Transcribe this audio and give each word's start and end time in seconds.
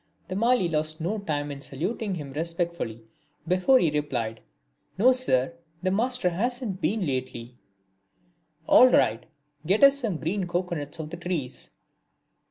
The 0.29 0.35
mali 0.35 0.67
lost 0.67 0.99
no 0.99 1.19
time 1.19 1.51
in 1.51 1.61
saluting 1.61 2.15
him 2.15 2.33
respectfully 2.33 3.03
before 3.47 3.77
he 3.77 3.91
replied: 3.91 4.39
"No, 4.97 5.11
Sir, 5.11 5.53
the 5.83 5.91
master 5.91 6.31
hasn't 6.31 6.81
been 6.81 7.05
lately." 7.05 7.59
"All 8.67 8.89
right, 8.89 9.23
get 9.63 9.83
us 9.83 9.99
some 9.99 10.17
green 10.17 10.47
cocoanuts 10.47 10.99
off 10.99 11.11
the 11.11 11.17
trees." 11.17 11.69